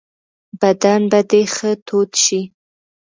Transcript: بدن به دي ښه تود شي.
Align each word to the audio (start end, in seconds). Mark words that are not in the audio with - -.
بدن 0.61 1.01
به 1.11 1.19
دي 1.29 1.43
ښه 1.55 1.71
تود 1.87 2.09
شي. 2.23 2.41